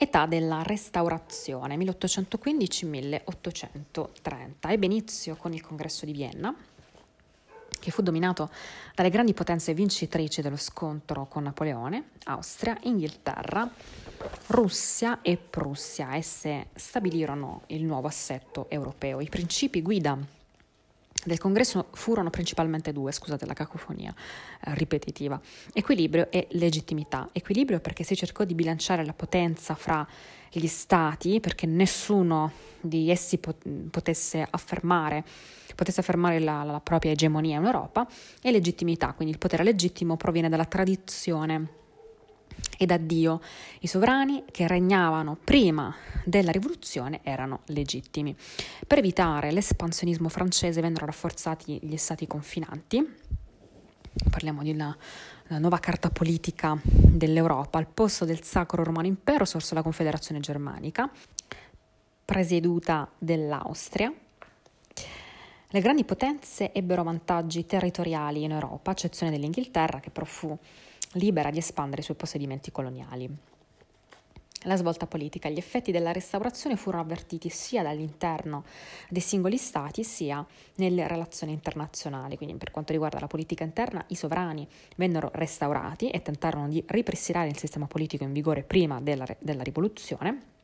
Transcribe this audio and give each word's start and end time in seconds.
Età 0.00 0.26
della 0.26 0.62
restaurazione 0.62 1.76
1815-1830. 1.76 4.54
Ebbe 4.60 4.86
inizio 4.86 5.34
con 5.34 5.52
il 5.52 5.60
congresso 5.60 6.06
di 6.06 6.12
Vienna, 6.12 6.54
che 7.80 7.90
fu 7.90 8.00
dominato 8.00 8.48
dalle 8.94 9.10
grandi 9.10 9.34
potenze 9.34 9.74
vincitrici 9.74 10.40
dello 10.40 10.56
scontro 10.56 11.26
con 11.26 11.42
Napoleone, 11.42 12.10
Austria, 12.26 12.78
Inghilterra, 12.82 13.68
Russia 14.46 15.20
e 15.20 15.36
Prussia. 15.36 16.14
Esse 16.14 16.68
stabilirono 16.74 17.62
il 17.66 17.82
nuovo 17.82 18.06
assetto 18.06 18.70
europeo. 18.70 19.20
I 19.20 19.28
principi 19.28 19.82
guida 19.82 20.16
del 21.28 21.38
congresso 21.38 21.86
furono 21.92 22.30
principalmente 22.30 22.92
due, 22.92 23.12
scusate 23.12 23.46
la 23.46 23.52
cacofonia 23.52 24.12
eh, 24.12 24.74
ripetitiva, 24.74 25.40
equilibrio 25.72 26.28
e 26.30 26.48
legittimità. 26.52 27.28
Equilibrio 27.32 27.78
perché 27.78 28.02
si 28.02 28.16
cercò 28.16 28.44
di 28.44 28.54
bilanciare 28.54 29.04
la 29.04 29.12
potenza 29.12 29.74
fra 29.74 30.06
gli 30.50 30.66
stati, 30.66 31.40
perché 31.40 31.66
nessuno 31.66 32.50
di 32.80 33.10
essi 33.10 33.38
potesse 33.38 34.46
affermare, 34.48 35.24
potesse 35.74 36.00
affermare 36.00 36.40
la, 36.40 36.64
la 36.64 36.80
propria 36.80 37.12
egemonia 37.12 37.58
in 37.58 37.64
Europa, 37.64 38.08
e 38.42 38.50
legittimità, 38.50 39.12
quindi 39.12 39.32
il 39.34 39.38
potere 39.38 39.62
legittimo 39.62 40.16
proviene 40.16 40.48
dalla 40.48 40.64
tradizione 40.64 41.77
e 42.76 42.86
da 42.86 42.96
Dio. 42.96 43.40
I 43.80 43.86
sovrani 43.86 44.44
che 44.50 44.66
regnavano 44.66 45.36
prima 45.42 45.94
della 46.24 46.50
rivoluzione 46.50 47.20
erano 47.22 47.60
legittimi. 47.66 48.34
Per 48.86 48.98
evitare 48.98 49.50
l'espansionismo 49.50 50.28
francese 50.28 50.80
vennero 50.80 51.06
rafforzati 51.06 51.80
gli 51.82 51.96
stati 51.96 52.26
confinanti. 52.26 53.26
Parliamo 54.30 54.62
di 54.62 54.70
una, 54.70 54.96
una 55.48 55.58
nuova 55.58 55.78
carta 55.78 56.10
politica 56.10 56.78
dell'Europa. 56.82 57.78
Al 57.78 57.86
posto 57.86 58.24
del 58.24 58.42
Sacro 58.42 58.82
Romano 58.82 59.06
Impero 59.06 59.44
sorse 59.44 59.74
la 59.74 59.82
Confederazione 59.82 60.40
Germanica, 60.40 61.10
presieduta 62.24 63.10
dall'Austria. 63.18 64.12
Le 65.70 65.80
grandi 65.80 66.04
potenze 66.04 66.72
ebbero 66.72 67.02
vantaggi 67.02 67.66
territoriali 67.66 68.42
in 68.42 68.52
Europa, 68.52 68.90
a 68.90 68.92
eccezione 68.94 69.30
dell'Inghilterra, 69.30 70.00
che 70.00 70.10
però 70.10 70.24
fu 70.24 70.56
libera 71.12 71.50
di 71.50 71.58
espandere 71.58 72.02
i 72.02 72.04
suoi 72.04 72.16
possedimenti 72.16 72.70
coloniali. 72.70 73.28
La 74.62 74.76
svolta 74.76 75.06
politica, 75.06 75.48
gli 75.48 75.56
effetti 75.56 75.92
della 75.92 76.10
restaurazione 76.10 76.76
furono 76.76 77.02
avvertiti 77.02 77.48
sia 77.48 77.84
dall'interno 77.84 78.64
dei 79.08 79.20
singoli 79.20 79.56
stati 79.56 80.02
sia 80.02 80.44
nelle 80.76 81.06
relazioni 81.06 81.52
internazionali, 81.52 82.36
quindi 82.36 82.56
per 82.56 82.72
quanto 82.72 82.92
riguarda 82.92 83.20
la 83.20 83.28
politica 83.28 83.62
interna 83.62 84.04
i 84.08 84.16
sovrani 84.16 84.66
vennero 84.96 85.30
restaurati 85.32 86.10
e 86.10 86.22
tentarono 86.22 86.66
di 86.66 86.82
ripristinare 86.88 87.48
il 87.48 87.56
sistema 87.56 87.86
politico 87.86 88.24
in 88.24 88.32
vigore 88.32 88.64
prima 88.64 89.00
della, 89.00 89.26
della 89.38 89.62
rivoluzione 89.62 90.56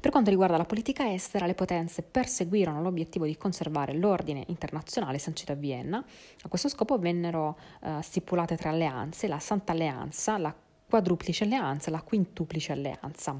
per 0.00 0.10
quanto 0.10 0.30
riguarda 0.30 0.56
la 0.56 0.64
politica 0.64 1.12
estera, 1.12 1.46
le 1.46 1.54
potenze 1.54 2.02
perseguirono 2.02 2.80
l'obiettivo 2.82 3.24
di 3.24 3.36
conservare 3.36 3.94
l'ordine 3.94 4.44
internazionale 4.48 5.18
sancito 5.18 5.52
a 5.52 5.56
Vienna. 5.56 6.04
A 6.42 6.48
questo 6.48 6.68
scopo 6.68 6.98
vennero 6.98 7.58
uh, 7.80 8.00
stipulate 8.00 8.56
tre 8.56 8.68
alleanze, 8.68 9.26
la 9.26 9.38
Santa 9.38 9.72
Alleanza, 9.72 10.38
la 10.38 10.54
Quadruplice 10.88 11.44
Alleanza 11.44 11.88
e 11.88 11.92
la 11.92 12.02
Quintuplice 12.02 12.72
Alleanza. 12.72 13.36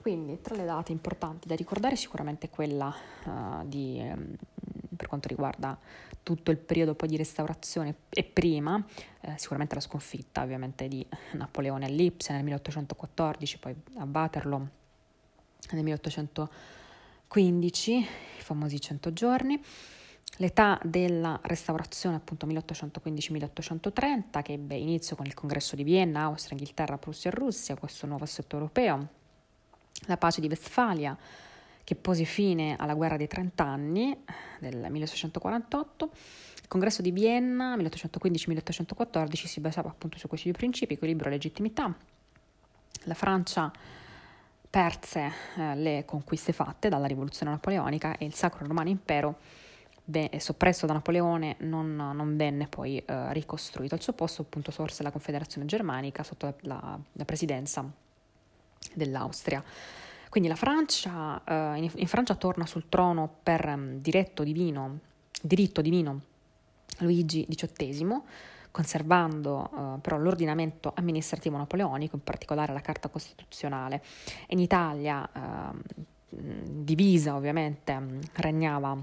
Quindi 0.00 0.40
tra 0.40 0.54
le 0.54 0.64
date 0.64 0.92
importanti 0.92 1.48
da 1.48 1.54
ricordare 1.54 1.96
sicuramente 1.96 2.48
quella 2.50 2.94
uh, 3.24 3.66
di, 3.66 3.98
um, 4.00 4.36
per 4.94 5.08
quanto 5.08 5.28
riguarda 5.28 5.78
tutto 6.22 6.50
il 6.50 6.58
periodo 6.58 6.94
poi 6.94 7.08
di 7.08 7.16
restaurazione 7.16 7.94
e 8.08 8.24
prima, 8.24 8.82
eh, 9.20 9.34
sicuramente 9.36 9.74
la 9.74 9.82
sconfitta 9.82 10.42
ovviamente 10.42 10.88
di 10.88 11.06
Napoleone 11.32 11.84
a 11.84 11.88
Lipsia 11.88 12.34
nel 12.34 12.44
1814, 12.44 13.58
poi 13.58 13.74
a 13.98 14.08
Waterloo 14.10 14.82
nel 15.72 15.82
1815, 15.82 17.92
i 17.94 18.06
famosi 18.38 18.80
100 18.80 19.12
giorni. 19.12 19.62
L'età 20.38 20.80
della 20.82 21.38
restaurazione, 21.44 22.16
appunto 22.16 22.44
1815-1830, 22.46 24.42
che 24.42 24.54
ebbe 24.54 24.74
inizio 24.74 25.14
con 25.14 25.26
il 25.26 25.34
congresso 25.34 25.76
di 25.76 25.84
Vienna, 25.84 26.22
Austria, 26.22 26.58
Inghilterra, 26.58 26.98
Prussia 26.98 27.30
e 27.30 27.34
Russia, 27.34 27.76
questo 27.76 28.06
nuovo 28.06 28.24
assetto 28.24 28.56
europeo. 28.56 29.08
La 30.06 30.16
pace 30.16 30.40
di 30.40 30.48
Westfalia, 30.48 31.16
che 31.84 31.94
pose 31.94 32.24
fine 32.24 32.74
alla 32.76 32.94
guerra 32.94 33.16
dei 33.16 33.28
trent'anni 33.28 34.24
del 34.58 34.88
1648. 34.90 36.10
Il 36.62 36.68
congresso 36.68 37.00
di 37.00 37.12
Vienna, 37.12 37.76
1815-1814, 37.76 39.46
si 39.46 39.60
basava 39.60 39.90
appunto 39.90 40.18
su 40.18 40.26
questi 40.26 40.48
due 40.48 40.58
principi, 40.58 40.94
equilibrio 40.94 41.28
e 41.28 41.34
legittimità. 41.34 41.94
La 43.04 43.14
Francia 43.14 43.70
perse 44.74 45.30
eh, 45.56 45.76
le 45.76 46.04
conquiste 46.04 46.52
fatte 46.52 46.88
dalla 46.88 47.06
rivoluzione 47.06 47.52
napoleonica 47.52 48.18
e 48.18 48.24
il 48.24 48.34
Sacro 48.34 48.66
Romano 48.66 48.88
Impero, 48.88 49.36
beh, 50.02 50.32
soppresso 50.38 50.84
da 50.84 50.94
Napoleone, 50.94 51.54
non, 51.60 51.94
non 51.94 52.36
venne 52.36 52.66
poi 52.66 52.98
eh, 52.98 53.32
ricostruito. 53.32 53.94
Al 53.94 54.02
suo 54.02 54.14
posto 54.14 54.42
appunto 54.42 54.72
sorse 54.72 55.04
la 55.04 55.12
Confederazione 55.12 55.64
Germanica 55.68 56.24
sotto 56.24 56.56
la, 56.62 56.98
la 57.12 57.24
presidenza 57.24 57.88
dell'Austria. 58.92 59.62
Quindi 60.28 60.48
la 60.48 60.56
Francia, 60.56 61.40
eh, 61.44 61.76
in, 61.76 61.92
in, 61.94 62.08
Francia 62.08 62.34
torna 62.34 62.66
sul 62.66 62.88
trono 62.88 63.32
per 63.44 63.64
um, 63.68 64.00
diretto 64.00 64.42
divino, 64.42 64.98
diritto 65.40 65.82
divino 65.82 66.20
Luigi 66.98 67.46
XVIII, 67.48 68.22
conservando 68.74 69.70
uh, 69.70 70.00
però 70.00 70.16
l'ordinamento 70.16 70.90
amministrativo 70.96 71.56
napoleonico, 71.56 72.16
in 72.16 72.24
particolare 72.24 72.72
la 72.72 72.80
Carta 72.80 73.08
Costituzionale. 73.08 74.02
In 74.48 74.58
Italia, 74.58 75.30
uh, 75.32 76.02
divisa 76.28 77.36
ovviamente, 77.36 77.96
regnava 78.32 79.00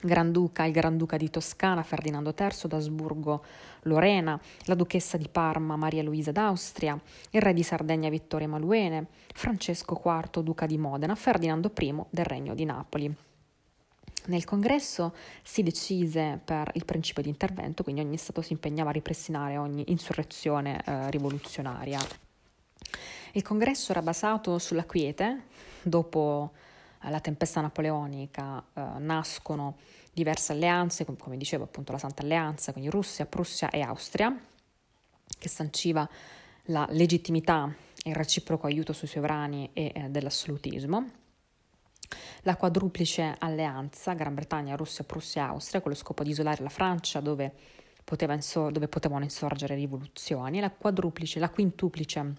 Granduca, 0.00 0.62
il 0.66 0.72
Granduca 0.72 1.16
di 1.16 1.28
Toscana, 1.30 1.82
Ferdinando 1.82 2.32
III 2.38 2.68
d'Asburgo, 2.68 3.42
Lorena, 3.82 4.40
la 4.66 4.74
Duchessa 4.76 5.16
di 5.16 5.26
Parma, 5.26 5.74
Maria 5.74 6.04
Luisa 6.04 6.30
d'Austria, 6.30 6.96
il 7.30 7.42
Re 7.42 7.52
di 7.52 7.64
Sardegna 7.64 8.08
Vittorio 8.08 8.46
Emanuele, 8.46 9.06
Francesco 9.34 10.00
IV, 10.00 10.42
Duca 10.44 10.66
di 10.66 10.78
Modena, 10.78 11.16
Ferdinando 11.16 11.72
I 11.76 11.94
del 12.08 12.24
Regno 12.24 12.54
di 12.54 12.64
Napoli. 12.64 13.25
Nel 14.26 14.44
congresso 14.44 15.14
si 15.42 15.62
decise 15.62 16.40
per 16.44 16.70
il 16.74 16.84
principio 16.84 17.22
di 17.22 17.28
intervento, 17.28 17.82
quindi 17.82 18.00
ogni 18.00 18.16
Stato 18.16 18.42
si 18.42 18.52
impegnava 18.52 18.90
a 18.90 18.92
ripristinare 18.92 19.56
ogni 19.56 19.84
insurrezione 19.88 20.82
eh, 20.84 21.10
rivoluzionaria. 21.10 22.00
Il 23.32 23.42
congresso 23.42 23.92
era 23.92 24.02
basato 24.02 24.58
sulla 24.58 24.84
quiete, 24.84 25.44
dopo 25.82 26.52
eh, 27.02 27.10
la 27.10 27.20
tempesta 27.20 27.60
napoleonica 27.60 28.64
eh, 28.72 28.82
nascono 28.98 29.76
diverse 30.12 30.52
alleanze, 30.52 31.04
com- 31.04 31.16
come 31.16 31.36
dicevo 31.36 31.64
appunto 31.64 31.92
la 31.92 31.98
Santa 31.98 32.22
Alleanza, 32.22 32.72
quindi 32.72 32.90
Russia, 32.90 33.26
Prussia 33.26 33.70
e 33.70 33.80
Austria, 33.80 34.36
che 35.38 35.48
sanciva 35.48 36.08
la 36.66 36.86
legittimità 36.90 37.72
e 38.02 38.10
il 38.10 38.16
reciproco 38.16 38.66
aiuto 38.66 38.92
sui 38.92 39.08
sovrani 39.08 39.70
e 39.72 39.92
eh, 39.94 40.08
dell'assolutismo 40.08 41.24
la 42.46 42.56
quadruplice 42.56 43.34
alleanza 43.38 44.14
Gran 44.14 44.34
Bretagna, 44.34 44.76
Russia, 44.76 45.02
Prussia 45.02 45.42
e 45.42 45.48
Austria 45.48 45.80
con 45.80 45.90
lo 45.90 45.96
scopo 45.96 46.22
di 46.22 46.30
isolare 46.30 46.62
la 46.62 46.68
Francia 46.68 47.18
dove, 47.18 47.52
poteva 48.04 48.34
insor- 48.34 48.70
dove 48.70 48.86
potevano 48.86 49.24
insorgere 49.24 49.74
rivoluzioni, 49.74 50.60
la 50.60 50.70
quadruplice, 50.70 51.40
la 51.40 51.50
quintuplice 51.50 52.34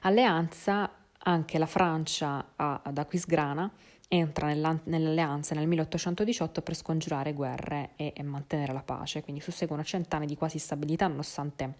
alleanza 0.00 0.90
anche 1.18 1.58
la 1.58 1.66
Francia 1.66 2.52
ad 2.56 2.96
Aquisgrana 2.96 3.70
entra 4.08 4.48
nell'alleanza 4.48 5.54
nel 5.54 5.66
1818 5.66 6.62
per 6.62 6.74
scongiurare 6.74 7.34
guerre 7.34 7.90
e, 7.96 8.12
e 8.16 8.22
mantenere 8.22 8.72
la 8.72 8.82
pace, 8.82 9.22
quindi 9.22 9.40
susseguono 9.42 9.84
cent'anni 9.84 10.26
di 10.26 10.36
quasi 10.36 10.58
stabilità 10.58 11.06
nonostante 11.06 11.74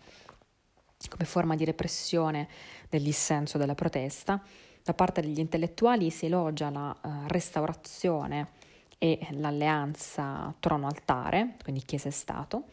come 1.09 1.25
forma 1.25 1.57
di 1.57 1.65
repressione 1.65 2.49
del 2.89 3.03
dissenso 3.03 3.59
della 3.59 3.75
protesta 3.75 4.41
da 4.83 4.95
parte 4.95 5.21
degli 5.21 5.39
intellettuali 5.39 6.11
si 6.11 6.27
elogia 6.27 6.71
la 6.71 6.97
uh, 7.01 7.09
restaurazione 7.29 8.61
e 8.99 9.19
l'alleanza 9.33 10.55
trono-altare, 10.59 11.57
quindi 11.63 11.83
Chiesa 11.83 12.09
e 12.09 12.13
Stato. 12.13 12.65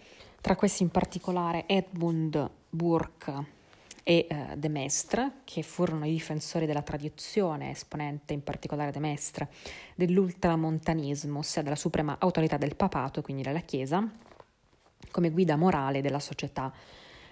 Tra 0.42 0.56
questi 0.56 0.84
in 0.84 0.90
particolare 0.90 1.68
Edmund 1.68 2.50
Burke 2.70 3.58
e 4.04 4.28
uh, 4.30 4.56
De 4.56 4.70
Maistre, 4.70 5.32
che 5.44 5.62
furono 5.62 6.06
i 6.06 6.12
difensori 6.12 6.66
della 6.66 6.82
tradizione, 6.82 7.72
esponente 7.72 8.34
in 8.34 8.44
particolare 8.44 8.92
De 8.92 9.00
Maistre, 9.00 9.50
dell'ultramontanismo, 9.96 11.40
ossia 11.40 11.62
della 11.62 11.76
suprema 11.76 12.18
autorità 12.20 12.58
del 12.58 12.76
papato, 12.76 13.22
quindi 13.22 13.44
della 13.44 13.60
Chiesa, 13.60 14.08
come 15.12 15.30
guida 15.30 15.56
morale 15.56 16.02
della 16.02 16.20
società 16.20 16.72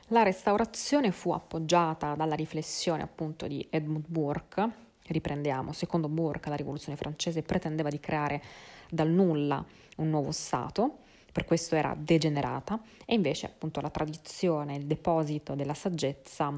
la 0.08 0.24
restaurazione 0.24 1.12
fu 1.12 1.32
appoggiata 1.32 2.16
dalla 2.16 2.36
riflessione 2.36 3.04
appunto 3.04 3.48
di 3.48 3.66
Edmund 3.70 4.06
Burke. 4.08 4.86
Riprendiamo, 5.08 5.74
secondo 5.74 6.08
Burke 6.08 6.50
la 6.50 6.56
rivoluzione 6.56 6.98
francese 6.98 7.42
pretendeva 7.42 7.90
di 7.90 8.00
creare 8.00 8.42
dal 8.90 9.10
nulla 9.10 9.64
un 9.98 10.10
nuovo 10.10 10.32
Stato, 10.32 11.00
per 11.32 11.46
questo 11.46 11.76
era 11.76 11.96
degenerata, 11.98 12.80
e 13.06 13.14
invece 13.16 13.46
appunto 13.46 13.82
la 13.82 13.90
tradizione, 13.90 14.76
il 14.76 14.86
deposito 14.86 15.56
della 15.56 15.74
saggezza 15.74 16.54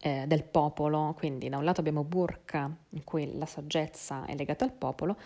eh, 0.00 0.24
del 0.26 0.44
popolo, 0.44 1.14
quindi 1.16 1.48
da 1.48 1.58
un 1.58 1.64
lato 1.64 1.80
abbiamo 1.80 2.04
Burka, 2.04 2.70
in 2.90 3.04
cui 3.04 3.36
la 3.36 3.46
saggezza 3.46 4.24
è 4.24 4.34
legata 4.34 4.64
al 4.64 4.72
popolo, 4.72 5.16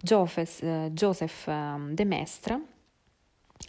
Joseph, 0.00 0.62
eh, 0.62 0.90
Joseph 0.92 1.46
ehm, 1.46 1.94
de 1.94 2.04
Maistre, 2.04 2.60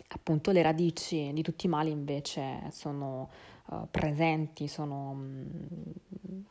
appunto 0.07 0.52
le 0.52 0.62
radici 0.62 1.31
di 1.34 1.42
tutti 1.42 1.66
i 1.66 1.69
mali 1.69 1.92
invece 1.92 2.62
sono 2.72 3.30
uh, 3.68 3.88
presenti, 3.90 4.68
sono, 4.68 5.13
mm, 5.13 6.42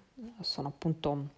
sono 0.40 0.68
appunto 0.68 1.28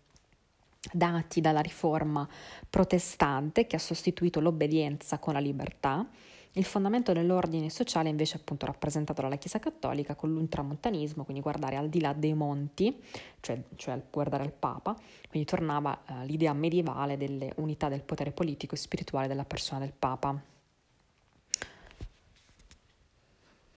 dati 0.93 1.41
dalla 1.41 1.61
riforma 1.61 2.29
protestante 2.69 3.67
che 3.67 3.77
ha 3.77 3.81
sostituito 3.81 4.41
l'obbedienza 4.41 5.19
con 5.19 5.33
la 5.33 5.41
libertà. 5.41 6.07
Il 6.53 6.65
fondamento 6.65 7.13
dell'ordine 7.13 7.69
sociale 7.69 8.09
invece 8.09 8.37
è 8.37 8.41
appunto 8.41 8.65
rappresentato 8.65 9.21
dalla 9.21 9.37
Chiesa 9.37 9.59
Cattolica 9.59 10.15
con 10.15 10.33
l'ultramontanismo, 10.33 11.23
quindi 11.25 11.43
guardare 11.43 11.77
al 11.77 11.91
di 11.91 12.01
là 12.01 12.15
dei 12.15 12.33
monti, 12.33 12.99
cioè, 13.41 13.61
cioè 13.75 14.01
guardare 14.11 14.43
al 14.43 14.53
Papa, 14.53 14.97
quindi 15.29 15.47
tornava 15.47 16.01
uh, 16.09 16.25
l'idea 16.25 16.55
medievale 16.55 17.19
delle 17.19 17.53
unità 17.57 17.91
del 17.91 18.03
potere 18.03 18.33
politico 18.33 18.75
e 18.75 18.79
spirituale 18.79 19.29
della 19.29 19.45
persona 19.45 19.81
del 19.81 19.93
Papa. 19.93 20.56